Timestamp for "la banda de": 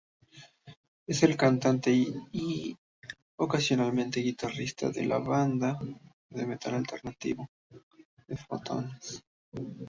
5.05-6.47